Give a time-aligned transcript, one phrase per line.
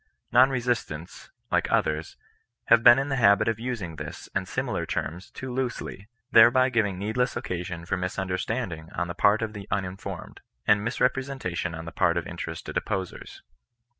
[0.31, 2.17] Non re sistants, like others,
[2.69, 6.97] have been in the habit of using this, and similar terms too loosely; thereby giving
[6.97, 11.91] needless occasion for misunderstanding on the part of the unin formed, and misrepresentation on the
[11.91, 13.43] part of interested opposers.